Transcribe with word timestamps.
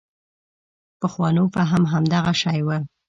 پخوانو 1.01 1.43
فهم 1.55 1.83
همدغه 1.93 2.33
شی 2.41 2.59
و. 2.67 2.69